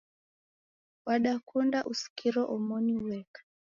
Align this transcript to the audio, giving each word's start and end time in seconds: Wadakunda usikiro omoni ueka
Wadakunda 1.05 1.79
usikiro 1.91 2.41
omoni 2.55 2.93
ueka 3.05 3.41